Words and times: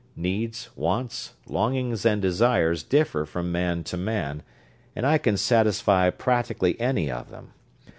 Needs, 0.15 0.69
wants, 0.75 1.33
longings 1.45 2.07
and 2.07 2.19
desires 2.19 2.81
differ 2.81 3.23
from 3.23 3.51
man 3.51 3.83
to 3.83 3.97
man, 3.97 4.41
and 4.95 5.05
I 5.05 5.19
can 5.19 5.37
satisfy 5.37 6.09
practically 6.09 6.75
any 6.81 7.11
of 7.11 7.29
them. 7.29 7.53